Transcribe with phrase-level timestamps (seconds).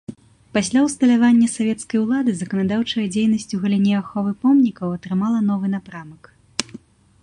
[0.57, 6.23] Пасля ўсталявання савецкай улады заканадаўчая дзейнасць у галіне аховы помнікаў атрымала новы напрамак.